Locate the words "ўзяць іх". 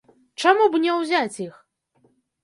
0.99-1.59